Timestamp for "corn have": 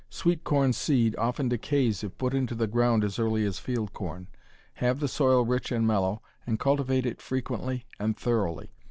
3.93-4.99